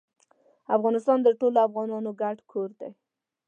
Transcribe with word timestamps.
افغانستان 0.75 1.17
د 1.23 1.27
ټولو 1.39 1.57
افغانانو 1.67 2.11
ګډ 2.21 2.37
کور 2.51 2.69
دی. 2.79 2.89